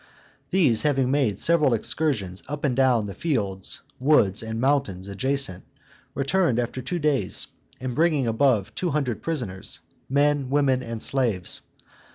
These 0.49 0.81
having 0.81 1.11
made 1.11 1.37
several 1.37 1.75
excursions 1.75 2.41
up 2.47 2.63
and 2.65 2.75
down 2.75 3.05
the 3.05 3.13
fields, 3.13 3.81
woods, 3.99 4.41
and 4.41 4.59
mountains 4.59 5.07
adjacent, 5.07 5.63
returned 6.15 6.57
after 6.57 6.81
two 6.81 6.97
days, 6.97 7.45
bringing 7.79 8.25
above 8.25 8.73
two 8.73 8.89
hundred 8.89 9.21
prisoners, 9.21 9.81
men, 10.09 10.49
women, 10.49 10.81
and 10.81 11.03
slaves. 11.03 11.61